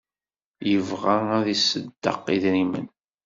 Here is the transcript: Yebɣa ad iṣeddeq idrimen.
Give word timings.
Yebɣa 0.69 1.17
ad 1.37 1.45
iṣeddeq 1.55 2.21
idrimen. 2.35 2.87